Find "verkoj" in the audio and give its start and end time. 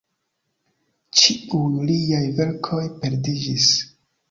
2.41-2.83